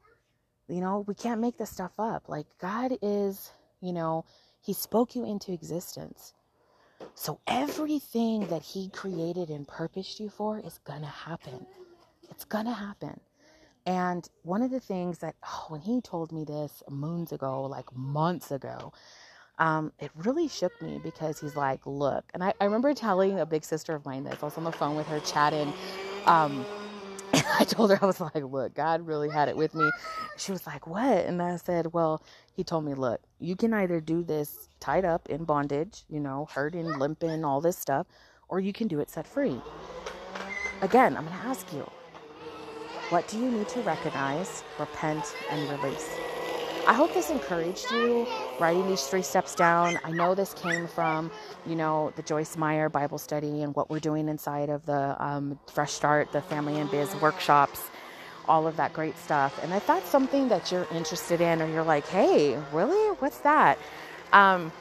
You 0.67 0.81
know, 0.81 1.05
we 1.07 1.15
can't 1.15 1.41
make 1.41 1.57
this 1.57 1.69
stuff 1.69 1.93
up. 1.99 2.27
Like, 2.27 2.47
God 2.59 2.97
is, 3.01 3.51
you 3.81 3.93
know, 3.93 4.25
He 4.61 4.73
spoke 4.73 5.15
you 5.15 5.25
into 5.25 5.53
existence. 5.53 6.33
So 7.15 7.39
everything 7.47 8.47
that 8.47 8.63
He 8.63 8.89
created 8.89 9.49
and 9.49 9.67
purposed 9.67 10.19
you 10.19 10.29
for 10.29 10.59
is 10.59 10.79
going 10.83 11.01
to 11.01 11.07
happen. 11.07 11.65
It's 12.29 12.45
going 12.45 12.65
to 12.65 12.73
happen. 12.73 13.19
And 13.85 14.27
one 14.43 14.61
of 14.61 14.71
the 14.71 14.81
things 14.81 15.19
that, 15.19 15.35
oh, 15.45 15.67
when 15.69 15.81
He 15.81 16.01
told 16.01 16.31
me 16.31 16.43
this 16.43 16.83
moons 16.89 17.31
ago, 17.31 17.63
like 17.63 17.95
months 17.95 18.51
ago, 18.51 18.91
um, 19.59 19.91
it 19.99 20.11
really 20.15 20.47
shook 20.47 20.79
me 20.81 20.99
because 21.01 21.39
he's 21.39 21.55
like, 21.55 21.85
look, 21.85 22.25
and 22.33 22.43
I, 22.43 22.53
I 22.61 22.65
remember 22.65 22.93
telling 22.93 23.39
a 23.39 23.45
big 23.45 23.63
sister 23.63 23.95
of 23.95 24.05
mine 24.05 24.23
this. 24.23 24.37
I 24.41 24.45
was 24.45 24.57
on 24.57 24.63
the 24.63 24.71
phone 24.71 24.95
with 24.95 25.07
her 25.07 25.19
chatting. 25.21 25.73
Um, 26.25 26.65
I 27.33 27.63
told 27.63 27.91
her, 27.91 27.99
I 28.01 28.05
was 28.05 28.21
like, 28.21 28.35
look, 28.35 28.75
God 28.75 29.05
really 29.05 29.29
had 29.29 29.49
it 29.49 29.57
with 29.57 29.73
me. 29.73 29.89
She 30.37 30.51
was 30.51 30.65
like, 30.67 30.85
what? 30.85 31.25
And 31.25 31.41
I 31.41 31.57
said, 31.57 31.93
well, 31.93 32.23
he 32.53 32.63
told 32.63 32.85
me, 32.85 32.93
look, 32.93 33.21
you 33.39 33.55
can 33.55 33.73
either 33.73 33.99
do 33.99 34.23
this 34.23 34.69
tied 34.79 35.05
up 35.05 35.27
in 35.29 35.43
bondage, 35.43 36.03
you 36.09 36.19
know, 36.19 36.47
hurting, 36.53 36.99
limping, 36.99 37.43
all 37.43 37.59
this 37.61 37.77
stuff, 37.77 38.07
or 38.49 38.59
you 38.59 38.73
can 38.73 38.87
do 38.87 38.99
it 38.99 39.09
set 39.09 39.27
free. 39.27 39.59
Again, 40.81 41.17
I'm 41.17 41.25
going 41.25 41.37
to 41.37 41.45
ask 41.45 41.71
you, 41.73 41.89
what 43.09 43.27
do 43.27 43.39
you 43.39 43.49
need 43.49 43.67
to 43.69 43.81
recognize, 43.81 44.63
repent, 44.77 45.35
and 45.49 45.69
release? 45.69 46.09
I 46.87 46.93
hope 46.93 47.13
this 47.13 47.29
encouraged 47.29 47.91
you 47.91 48.25
writing 48.61 48.87
these 48.87 49.05
three 49.05 49.21
steps 49.21 49.53
down. 49.55 49.99
I 50.05 50.11
know 50.11 50.35
this 50.35 50.53
came 50.53 50.87
from, 50.87 51.29
you 51.65 51.75
know, 51.75 52.13
the 52.15 52.21
Joyce 52.21 52.55
Meyer 52.55 52.87
Bible 52.87 53.17
study 53.17 53.61
and 53.61 53.75
what 53.75 53.89
we're 53.89 53.99
doing 53.99 54.29
inside 54.29 54.69
of 54.69 54.85
the 54.85 55.21
um, 55.21 55.59
Fresh 55.67 55.91
Start, 55.91 56.31
the 56.31 56.41
Family 56.41 56.79
and 56.79 56.89
Biz 56.89 57.13
workshops, 57.17 57.89
all 58.47 58.67
of 58.67 58.77
that 58.77 58.93
great 58.93 59.17
stuff. 59.17 59.61
And 59.61 59.73
if 59.73 59.85
that's 59.85 60.07
something 60.07 60.47
that 60.47 60.71
you're 60.71 60.87
interested 60.93 61.41
in 61.41 61.61
or 61.61 61.67
you're 61.67 61.83
like, 61.83 62.07
hey, 62.07 62.57
really? 62.71 63.15
What's 63.19 63.39
that? 63.39 63.77
Um, 64.31 64.71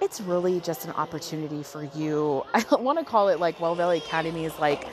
it's 0.00 0.20
really 0.20 0.60
just 0.60 0.84
an 0.84 0.92
opportunity 0.92 1.64
for 1.64 1.82
you. 1.82 2.44
I 2.54 2.64
want 2.76 3.00
to 3.00 3.04
call 3.04 3.30
it 3.30 3.40
like 3.40 3.58
Well 3.58 3.74
Valley 3.74 3.98
Academy 3.98 4.44
is 4.44 4.56
like 4.60 4.86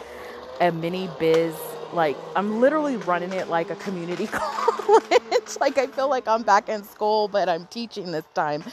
a 0.59 0.71
mini 0.71 1.11
biz 1.19 1.53
like 1.93 2.17
I'm 2.35 2.59
literally 2.61 2.97
running 2.97 3.33
it 3.33 3.49
like 3.49 3.69
a 3.71 3.75
community 3.77 4.27
college. 4.31 5.21
like 5.61 5.77
I 5.77 5.87
feel 5.87 6.09
like 6.09 6.27
I'm 6.27 6.43
back 6.43 6.69
in 6.69 6.83
school, 6.83 7.27
but 7.27 7.49
I'm 7.49 7.67
teaching 7.67 8.11
this 8.11 8.25
time. 8.35 8.63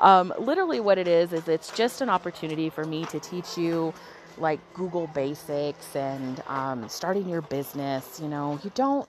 Um, 0.00 0.32
literally, 0.38 0.80
what 0.80 0.98
it 0.98 1.08
is 1.08 1.32
is 1.32 1.48
it's 1.48 1.70
just 1.72 2.00
an 2.00 2.10
opportunity 2.10 2.70
for 2.70 2.84
me 2.84 3.04
to 3.06 3.20
teach 3.20 3.58
you 3.58 3.94
like 4.38 4.60
Google 4.74 5.08
basics 5.08 5.96
and 5.96 6.42
um, 6.48 6.88
starting 6.88 7.28
your 7.28 7.42
business. 7.42 8.20
You 8.22 8.28
know, 8.28 8.58
you 8.64 8.72
don't 8.74 9.08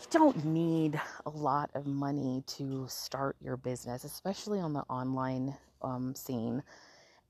you 0.00 0.06
don't 0.10 0.44
need 0.44 1.00
a 1.26 1.30
lot 1.30 1.70
of 1.74 1.86
money 1.86 2.44
to 2.46 2.86
start 2.88 3.36
your 3.42 3.56
business, 3.56 4.04
especially 4.04 4.60
on 4.60 4.72
the 4.74 4.82
online 4.82 5.56
um, 5.82 6.14
scene. 6.14 6.62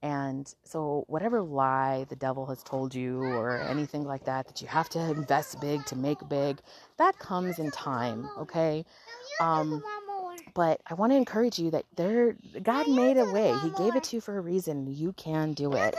And 0.02 0.52
so, 0.64 1.04
whatever 1.08 1.40
lie 1.40 2.04
the 2.10 2.16
devil 2.16 2.44
has 2.46 2.62
told 2.62 2.94
you, 2.94 3.22
or 3.22 3.58
anything 3.62 4.04
like 4.04 4.24
that, 4.24 4.46
that 4.48 4.60
you 4.60 4.68
have 4.68 4.88
to 4.90 5.00
invest 5.00 5.60
big 5.60 5.84
to 5.86 5.96
make 5.96 6.18
big, 6.28 6.60
that 6.98 7.18
comes 7.18 7.58
in 7.58 7.70
time, 7.70 8.28
okay? 8.38 8.84
Um, 9.40 9.82
but 10.52 10.80
I 10.86 10.94
want 10.94 11.12
to 11.12 11.16
encourage 11.16 11.58
you 11.58 11.70
that 11.70 11.84
there, 11.96 12.36
God 12.62 12.88
made 12.88 13.16
a 13.16 13.32
way. 13.32 13.56
He 13.62 13.70
gave 13.70 13.96
it 13.96 14.04
to 14.04 14.16
you 14.16 14.20
for 14.20 14.36
a 14.36 14.40
reason. 14.40 14.86
You 14.94 15.14
can 15.14 15.54
do 15.54 15.72
it. 15.72 15.96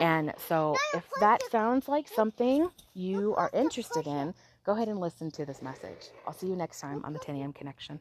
And 0.00 0.32
so, 0.48 0.76
if 0.94 1.04
that 1.20 1.40
sounds 1.50 1.88
like 1.88 2.08
something 2.08 2.70
you 2.94 3.34
are 3.36 3.50
interested 3.52 4.06
in, 4.06 4.32
go 4.64 4.72
ahead 4.72 4.88
and 4.88 5.00
listen 5.00 5.30
to 5.32 5.44
this 5.44 5.60
message. 5.60 6.10
I'll 6.26 6.32
see 6.32 6.46
you 6.46 6.56
next 6.56 6.80
time 6.80 7.04
on 7.04 7.12
the 7.12 7.18
10 7.18 7.36
a.m. 7.36 7.52
Connection. 7.52 8.00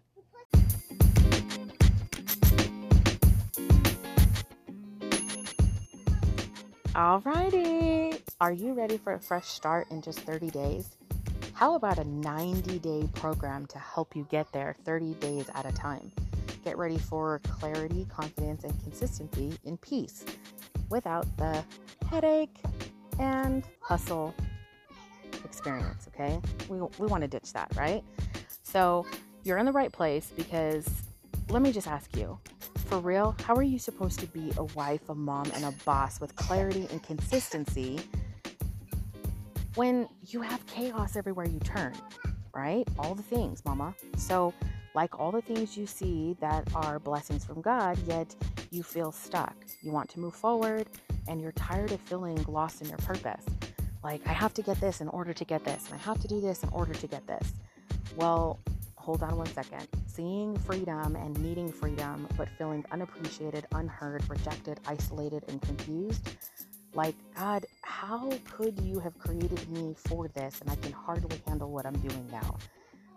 Alrighty. 6.98 8.20
Are 8.42 8.52
you 8.52 8.74
ready 8.74 8.98
for 8.98 9.14
a 9.14 9.20
fresh 9.20 9.46
start 9.46 9.86
in 9.92 10.02
just 10.02 10.22
30 10.22 10.50
days? 10.50 10.98
How 11.54 11.76
about 11.76 12.00
a 12.00 12.04
90 12.04 12.80
day 12.80 13.08
program 13.14 13.68
to 13.68 13.78
help 13.78 14.16
you 14.16 14.26
get 14.32 14.52
there 14.52 14.76
30 14.84 15.14
days 15.14 15.46
at 15.54 15.68
a 15.68 15.72
time? 15.74 16.12
Get 16.66 16.76
ready 16.76 16.98
for 16.98 17.40
clarity, 17.44 18.08
confidence, 18.10 18.64
and 18.64 18.74
consistency 18.82 19.54
in 19.64 19.78
peace 19.78 20.26
without 20.90 21.28
the 21.38 21.64
headache 22.10 22.58
and 23.20 23.64
hustle 23.80 24.34
experience, 25.46 26.08
okay? 26.08 26.42
We, 26.68 26.80
we 26.80 27.06
want 27.06 27.22
to 27.22 27.28
ditch 27.28 27.54
that, 27.54 27.72
right? 27.78 28.04
So 28.64 29.06
you're 29.44 29.60
in 29.60 29.68
the 29.68 29.72
right 29.72 29.92
place 29.92 30.34
because 30.36 30.88
let 31.50 31.62
me 31.62 31.72
just 31.72 31.88
ask 31.88 32.18
you 32.18 32.40
for 32.88 33.00
real, 33.00 33.36
how 33.44 33.54
are 33.54 33.64
you 33.64 33.78
supposed 33.78 34.18
to 34.20 34.28
be 34.28 34.54
a 34.56 34.64
wife, 34.64 35.10
a 35.10 35.16
mom, 35.16 35.52
and 35.54 35.66
a 35.66 35.72
boss 35.84 36.22
with 36.22 36.34
clarity 36.38 36.88
and 36.90 37.04
consistency 37.04 38.00
when 39.76 40.08
you 40.28 40.42
have 40.42 40.66
chaos 40.68 41.18
everywhere 41.18 41.46
you 41.46 41.60
turn, 41.60 41.94
right? 42.54 42.88
All 42.98 43.14
the 43.14 43.24
things, 43.24 43.64
mama. 43.66 43.94
So, 44.16 44.54
like 44.96 45.20
all 45.20 45.32
the 45.32 45.42
things 45.42 45.78
you 45.78 45.86
see 45.86 46.38
that 46.40 46.68
are 46.74 46.98
blessings 46.98 47.44
from 47.44 47.62
God, 47.62 47.98
yet 48.08 48.34
you 48.72 48.84
feel 48.84 49.12
stuck. 49.12 49.56
You 49.82 49.92
want 49.92 50.10
to 50.12 50.20
move 50.20 50.34
forward 50.34 50.88
and 51.28 51.42
you're 51.42 51.52
tired 51.52 51.92
of 51.92 52.00
feeling 52.02 52.42
lost 52.48 52.82
in 52.82 52.88
your 52.88 52.98
purpose. 53.00 53.46
Like, 54.02 54.26
I 54.26 54.32
have 54.32 54.54
to 54.54 54.62
get 54.62 54.80
this 54.80 55.02
in 55.02 55.10
order 55.10 55.34
to 55.34 55.44
get 55.44 55.66
this, 55.66 55.86
and 55.88 55.96
I 55.96 56.04
have 56.04 56.22
to 56.22 56.28
do 56.28 56.40
this 56.40 56.64
in 56.64 56.70
order 56.70 56.94
to 56.94 57.08
get 57.08 57.28
this. 57.28 57.52
Well, 58.16 58.60
hold 59.08 59.24
on 59.24 59.38
one 59.38 59.48
second. 59.54 59.88
Seeing 60.06 60.58
freedom 60.58 61.16
and 61.16 61.42
needing 61.42 61.72
freedom, 61.72 62.28
but 62.36 62.50
feeling 62.58 62.84
unappreciated, 62.92 63.66
unheard, 63.72 64.22
rejected, 64.30 64.82
isolated, 64.86 65.46
and 65.48 65.62
confused. 65.62 66.30
Like, 66.94 67.16
God 67.34 67.66
how 67.84 68.30
could 68.52 68.78
you 68.82 69.00
have 69.00 69.18
created 69.18 69.70
me 69.70 69.96
for 70.08 70.28
this 70.28 70.60
and 70.60 70.70
I 70.70 70.76
can 70.76 70.92
hardly 70.92 71.42
handle 71.48 71.72
what 71.72 71.86
I'm 71.86 71.98
doing 72.00 72.28
now? 72.30 72.58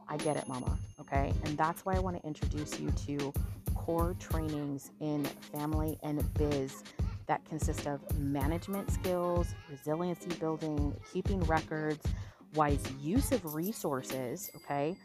I 0.09 0.17
get 0.17 0.37
it, 0.37 0.47
mama. 0.47 0.79
Okay. 1.01 1.33
And 1.45 1.59
that's 1.59 1.85
why 1.85 1.97
I 1.97 1.99
want 1.99 2.21
to 2.21 2.25
introduce 2.25 2.79
you 2.79 2.91
to 3.07 3.33
core 3.75 4.15
trainings 4.21 4.93
in 5.01 5.25
family 5.53 5.99
and 6.05 6.23
biz 6.35 6.85
that 7.27 7.45
consist 7.47 7.89
of 7.89 8.01
management 8.17 8.93
skills, 8.93 9.49
resiliency 9.69 10.31
building, 10.39 10.95
keeping 11.13 11.41
records, 11.41 12.05
wise 12.55 12.85
use 13.01 13.33
of 13.33 13.55
resources, 13.55 14.53
okay? 14.55 14.97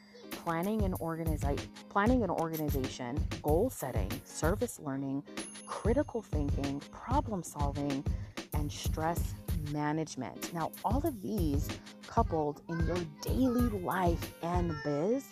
Planning 0.45 0.83
and 0.83 0.93
organizing, 0.99 1.57
planning 1.89 2.21
and 2.21 2.31
organization, 2.31 3.17
goal 3.41 3.71
setting, 3.71 4.11
service 4.25 4.79
learning, 4.79 5.23
critical 5.65 6.21
thinking, 6.21 6.79
problem 6.91 7.41
solving, 7.41 8.05
and 8.53 8.71
stress 8.71 9.33
management. 9.71 10.53
Now, 10.53 10.71
all 10.83 11.01
of 11.03 11.19
these 11.23 11.67
coupled 12.05 12.61
in 12.69 12.79
your 12.85 12.99
daily 13.23 13.69
life 13.79 14.33
and 14.43 14.71
biz 14.83 15.25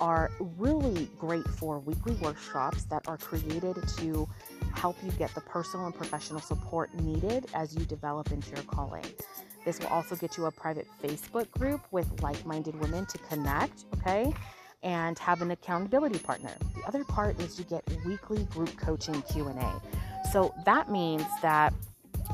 are 0.00 0.32
really 0.58 1.08
great 1.16 1.46
for 1.46 1.78
weekly 1.78 2.14
workshops 2.14 2.86
that 2.86 3.06
are 3.06 3.18
created 3.18 3.76
to 3.98 4.28
help 4.74 4.96
you 5.04 5.12
get 5.12 5.32
the 5.36 5.42
personal 5.42 5.86
and 5.86 5.94
professional 5.94 6.40
support 6.40 6.92
needed 7.02 7.46
as 7.54 7.72
you 7.76 7.84
develop 7.84 8.32
into 8.32 8.50
your 8.50 8.64
calling. 8.64 9.04
This 9.64 9.80
will 9.80 9.88
also 9.88 10.14
get 10.14 10.36
you 10.36 10.46
a 10.46 10.50
private 10.50 10.86
Facebook 11.02 11.50
group 11.50 11.80
with 11.90 12.22
like-minded 12.22 12.78
women 12.80 13.06
to 13.06 13.18
connect, 13.18 13.84
okay? 13.96 14.32
And 14.86 15.18
have 15.18 15.42
an 15.42 15.50
accountability 15.50 16.20
partner. 16.20 16.52
The 16.76 16.82
other 16.86 17.02
part 17.02 17.40
is 17.40 17.58
you 17.58 17.64
get 17.64 17.82
weekly 18.06 18.44
group 18.44 18.76
coaching 18.76 19.20
Q&A. 19.22 20.30
So 20.30 20.54
that 20.64 20.90
means 20.92 21.24
that 21.42 21.74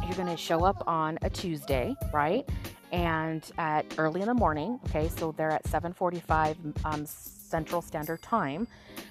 you're 0.05 0.17
going 0.17 0.29
to 0.29 0.37
show 0.37 0.63
up 0.65 0.85
on 0.87 1.19
a 1.23 1.31
Tuesday, 1.31 1.97
right? 2.13 2.47
And 2.93 3.43
at 3.57 3.87
early 3.97 4.21
in 4.21 4.27
the 4.27 4.35
morning, 4.35 4.79
okay? 4.89 5.09
So 5.09 5.33
they're 5.33 5.51
at 5.51 5.65
7:45 5.65 6.85
um, 6.85 7.07
Central 7.07 7.81
Standard 7.81 8.21
Time. 8.21 8.69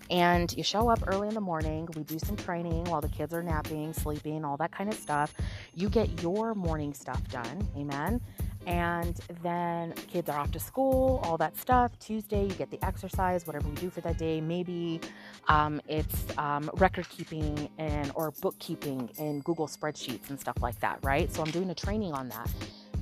And 0.10 0.52
you 0.58 0.64
show 0.64 0.90
up 0.90 1.00
early 1.08 1.28
in 1.28 1.34
the 1.34 1.42
morning. 1.42 1.88
We 1.96 2.04
do 2.04 2.20
some 2.20 2.36
training 2.36 2.84
while 2.86 3.02
the 3.02 3.08
kids 3.08 3.34
are 3.34 3.42
napping, 3.42 3.94
sleeping, 3.94 4.44
all 4.44 4.58
that 4.58 4.72
kind 4.72 4.92
of 4.92 5.00
stuff. 5.00 5.34
You 5.74 5.90
get 5.90 6.22
your 6.22 6.54
morning 6.54 6.94
stuff 6.94 7.22
done. 7.30 7.68
Amen. 7.78 8.22
And 8.68 9.20
then 9.42 9.94
kids 9.94 10.30
are 10.30 10.38
off 10.38 10.52
to 10.52 10.60
school, 10.60 11.20
all 11.24 11.38
that 11.38 11.58
stuff. 11.58 11.98
Tuesday, 12.00 12.44
you 12.44 12.54
get 12.54 12.70
the 12.70 12.84
exercise, 12.86 13.48
whatever 13.48 13.68
we 13.68 13.76
do 13.76 13.90
for 13.90 14.02
that 14.02 14.18
day. 14.18 14.40
Maybe 14.40 15.02
um, 15.48 15.82
it's 15.88 16.26
um, 16.38 16.70
record 16.76 17.10
keeping 17.10 17.70
and 17.78 18.12
or 18.16 18.32
bookkeeping 18.42 19.10
in 19.18 19.40
Google 19.42 19.68
spreadsheets 19.68 20.30
and 20.30 20.40
stuff 20.40 20.58
like 20.62 20.80
that, 20.82 21.00
right? 21.04 21.32
So 21.34 21.42
I'm 21.42 21.52
doing 21.52 21.70
a 21.72 21.76
training 21.76 22.14
on 22.14 22.30
that. 22.30 22.50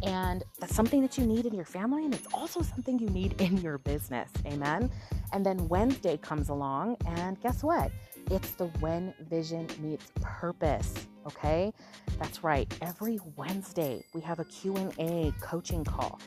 And 0.01 0.43
that's 0.59 0.73
something 0.73 1.01
that 1.01 1.17
you 1.17 1.25
need 1.25 1.45
in 1.45 1.53
your 1.53 1.65
family, 1.65 2.05
and 2.05 2.13
it's 2.13 2.27
also 2.33 2.61
something 2.61 2.99
you 2.99 3.09
need 3.09 3.41
in 3.41 3.57
your 3.57 3.79
business. 3.79 4.31
Amen. 4.45 4.89
And 5.33 5.45
then 5.45 5.67
Wednesday 5.67 6.15
comes 6.15 6.47
along, 6.47 6.95
and 7.05 7.39
guess 7.41 7.63
what? 7.63 7.91
It's 8.31 8.51
the 8.51 8.67
When 8.79 9.13
Vision 9.29 9.67
Meets 9.81 10.09
Purpose, 10.21 10.93
okay? 11.25 11.73
That's 12.17 12.43
right. 12.43 12.71
Every 12.81 13.19
Wednesday, 13.35 14.03
we 14.13 14.21
have 14.21 14.39
a 14.39 14.45
Q&A 14.45 15.33
coaching 15.41 15.83
call. 15.83 16.19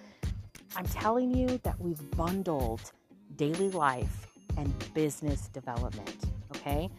I'm 0.76 0.86
telling 0.86 1.34
you 1.34 1.58
that 1.64 1.78
we've 1.80 2.10
bundled 2.12 2.80
daily 3.36 3.70
life 3.70 4.26
and 4.56 4.72
business 4.94 5.48
development, 5.48 6.16
okay? 6.56 6.90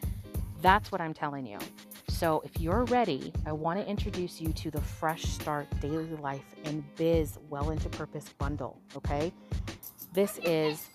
That's 0.61 0.91
what 0.91 1.01
I'm 1.01 1.13
telling 1.13 1.45
you. 1.45 1.59
So, 2.07 2.41
if 2.45 2.59
you're 2.59 2.85
ready, 2.85 3.33
I 3.45 3.51
want 3.51 3.79
to 3.79 3.87
introduce 3.87 4.39
you 4.39 4.53
to 4.53 4.71
the 4.71 4.79
Fresh 4.79 5.23
Start 5.23 5.67
Daily 5.79 6.15
Life 6.17 6.45
and 6.63 6.83
Biz 6.95 7.39
Well 7.49 7.71
into 7.71 7.89
Purpose 7.89 8.29
bundle, 8.37 8.79
okay? 8.95 9.33
This 10.13 10.39
is 10.43 10.89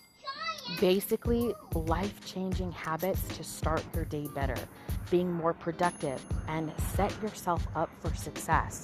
basically 0.80 1.54
life 1.74 2.24
changing 2.24 2.70
habits 2.72 3.22
to 3.36 3.42
start 3.42 3.82
your 3.94 4.04
day 4.04 4.28
better, 4.34 4.56
being 5.10 5.32
more 5.32 5.54
productive, 5.54 6.24
and 6.48 6.72
set 6.94 7.10
yourself 7.22 7.66
up 7.74 7.90
for 8.00 8.14
success. 8.14 8.82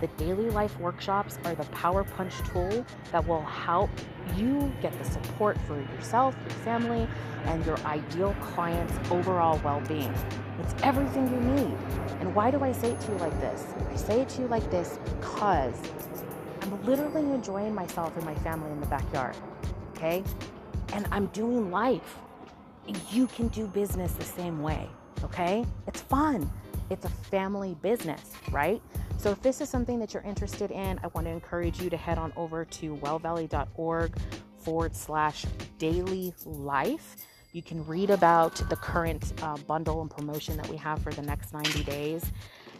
The 0.00 0.06
daily 0.18 0.50
life 0.50 0.78
workshops 0.80 1.38
are 1.44 1.54
the 1.54 1.64
power 1.66 2.04
punch 2.04 2.34
tool 2.50 2.84
that 3.12 3.26
will 3.26 3.42
help 3.42 3.90
you 4.36 4.72
get 4.82 4.96
the 4.98 5.04
support 5.04 5.56
for 5.66 5.80
yourself, 5.80 6.34
your 6.40 6.58
family, 6.58 7.08
and 7.44 7.64
your 7.64 7.78
ideal 7.80 8.34
client's 8.40 8.94
overall 9.10 9.60
well 9.64 9.80
being. 9.88 10.12
It's 10.60 10.74
everything 10.82 11.28
you 11.28 11.40
need. 11.40 11.76
And 12.20 12.34
why 12.34 12.50
do 12.50 12.62
I 12.62 12.72
say 12.72 12.92
it 12.92 13.00
to 13.02 13.12
you 13.12 13.18
like 13.18 13.38
this? 13.40 13.64
I 13.90 13.96
say 13.96 14.20
it 14.20 14.28
to 14.30 14.42
you 14.42 14.48
like 14.48 14.70
this 14.70 14.98
because 15.20 15.74
I'm 16.62 16.84
literally 16.84 17.32
enjoying 17.32 17.74
myself 17.74 18.16
and 18.16 18.24
my 18.24 18.34
family 18.36 18.70
in 18.70 18.80
the 18.80 18.86
backyard. 18.86 19.36
Okay? 19.96 20.24
and 20.94 21.06
I'm 21.10 21.26
doing 21.26 21.70
life. 21.70 22.18
You 23.10 23.26
can 23.26 23.48
do 23.48 23.66
business 23.66 24.12
the 24.12 24.24
same 24.24 24.62
way, 24.62 24.88
okay? 25.22 25.64
It's 25.86 26.00
fun. 26.00 26.50
It's 26.90 27.04
a 27.04 27.08
family 27.08 27.76
business, 27.82 28.32
right? 28.50 28.82
So 29.18 29.30
if 29.30 29.40
this 29.42 29.60
is 29.60 29.68
something 29.68 29.98
that 30.00 30.12
you're 30.12 30.22
interested 30.22 30.70
in, 30.70 31.00
I 31.02 31.06
want 31.08 31.26
to 31.26 31.30
encourage 31.30 31.80
you 31.80 31.88
to 31.90 31.96
head 31.96 32.18
on 32.18 32.32
over 32.36 32.64
to 32.64 32.96
wellvalley.org 32.96 34.16
forward 34.58 34.94
slash 34.94 35.46
daily 35.78 36.34
life. 36.44 37.16
You 37.52 37.62
can 37.62 37.86
read 37.86 38.10
about 38.10 38.56
the 38.68 38.76
current 38.76 39.32
uh, 39.42 39.56
bundle 39.66 40.02
and 40.02 40.10
promotion 40.10 40.56
that 40.56 40.68
we 40.68 40.76
have 40.76 41.02
for 41.02 41.12
the 41.12 41.22
next 41.22 41.52
90 41.52 41.84
days. 41.84 42.24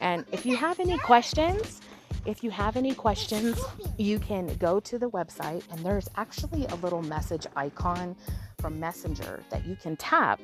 And 0.01 0.25
if 0.33 0.45
you 0.45 0.57
have 0.57 0.81
any 0.81 0.99
questions, 0.99 1.81
if 2.27 2.43
you 2.43 2.51
have 2.51 2.77
any 2.77 2.95
questions, 2.95 3.61
you 3.99 4.19
can 4.19 4.47
go 4.57 4.81
to 4.81 4.99
the 4.99 5.09
website 5.11 5.63
and 5.71 5.85
there's 5.85 6.09
actually 6.17 6.67
a 6.67 6.75
little 6.77 7.03
message 7.03 7.47
icon 7.55 8.17
from 8.59 8.81
Messenger 8.81 9.43
that 9.51 9.67
you 9.67 9.77
can 9.77 9.97
tap 9.97 10.41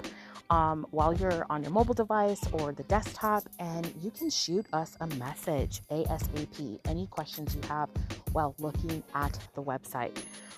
um, 0.51 0.85
while 0.91 1.15
you're 1.15 1.47
on 1.49 1.63
your 1.63 1.73
mobile 1.73 1.95
device 1.95 2.41
or 2.53 2.73
the 2.73 2.83
desktop, 2.85 3.45
and 3.59 3.91
you 4.03 4.11
can 4.11 4.29
shoot 4.29 4.67
us 4.73 4.97
a 5.01 5.07
message 5.17 5.81
ASAP. 5.91 6.79
Any 6.87 7.07
questions 7.07 7.55
you 7.55 7.63
have 7.69 7.89
while 8.33 8.55
looking 8.59 9.03
at 9.15 9.39
the 9.55 9.63
website. 9.63 10.17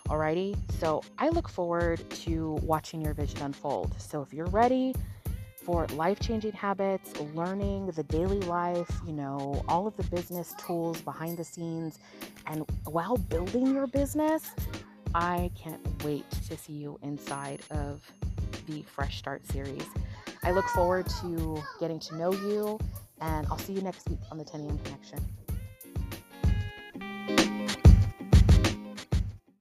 Alrighty, 0.09 0.57
so 0.81 1.03
I 1.19 1.29
look 1.29 1.49
forward 1.49 2.03
to 2.11 2.59
watching 2.63 3.01
your 3.01 3.15
vision 3.15 3.43
unfold. 3.43 3.95
So 4.01 4.23
if 4.23 4.33
you're 4.33 4.47
ready, 4.47 4.95
for 5.65 5.87
life 5.95 6.19
changing 6.19 6.53
habits, 6.53 7.13
learning 7.35 7.87
the 7.87 8.03
daily 8.05 8.41
life, 8.41 8.91
you 9.07 9.13
know, 9.13 9.65
all 9.69 9.87
of 9.87 9.97
the 9.97 10.03
business 10.05 10.55
tools 10.59 11.01
behind 11.03 11.39
the 11.39 11.45
scenes. 11.45 12.01
And 12.47 12.65
while 12.85 13.17
building 13.17 13.73
your 13.73 13.87
business, 13.87 14.51
I 15.15 15.51
can't 15.55 15.81
wait 16.03 16.29
to 16.49 16.57
see 16.57 16.73
you 16.73 16.99
inside 17.03 17.61
of 17.71 18.01
the 18.67 18.83
Fresh 18.83 19.19
Start 19.19 19.47
series. 19.47 19.87
I 20.43 20.51
look 20.51 20.67
forward 20.67 21.07
to 21.21 21.63
getting 21.81 22.01
to 22.01 22.17
know 22.17 22.33
you, 22.33 22.79
and 23.21 23.47
I'll 23.47 23.59
see 23.59 23.73
you 23.73 23.83
next 23.83 24.09
week 24.09 24.21
on 24.31 24.39
the 24.39 24.45
10 24.45 24.61
a.m. 24.63 24.79
Connection. 24.79 25.19